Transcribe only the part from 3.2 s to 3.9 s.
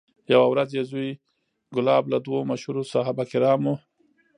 کرامو